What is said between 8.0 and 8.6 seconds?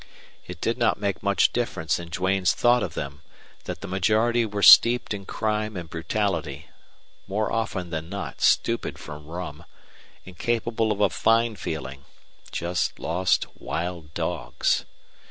not